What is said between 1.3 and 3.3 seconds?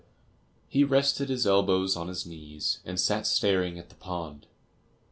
elbows on his knees and sat